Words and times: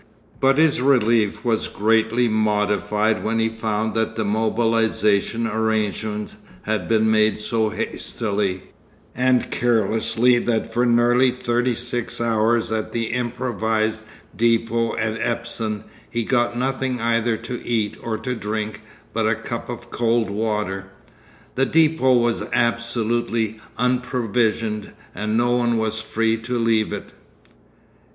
But 0.39 0.57
his 0.57 0.81
relief 0.81 1.45
was 1.45 1.67
greatly 1.67 2.27
modified 2.27 3.23
when 3.23 3.37
he 3.37 3.49
found 3.49 3.93
that 3.93 4.15
the 4.15 4.25
mobilisation 4.25 5.45
arrangements 5.45 6.37
had 6.63 6.87
been 6.87 7.11
made 7.11 7.39
so 7.39 7.69
hastily 7.69 8.63
and 9.15 9.51
carelessly 9.51 10.39
that 10.39 10.73
for 10.73 10.87
nearly 10.87 11.29
thirty 11.29 11.75
six 11.75 12.19
hours 12.19 12.71
at 12.71 12.93
the 12.93 13.11
improvised 13.13 14.01
depôt 14.35 14.97
at 14.97 15.21
Epsom 15.21 15.83
he 16.09 16.23
got 16.23 16.57
nothing 16.57 16.99
either 16.99 17.37
to 17.37 17.63
eat 17.63 17.95
or 18.01 18.17
to 18.17 18.33
drink 18.33 18.81
but 19.13 19.27
a 19.29 19.35
cup 19.35 19.69
of 19.69 19.91
cold 19.91 20.31
water. 20.31 20.89
The 21.53 21.67
depôt 21.67 22.19
was 22.19 22.41
absolutely 22.51 23.59
unprovisioned, 23.77 24.93
and 25.13 25.37
no 25.37 25.55
one 25.55 25.77
was 25.77 26.01
free 26.01 26.37
to 26.37 26.57
leave 26.57 26.91
it. 26.91 27.11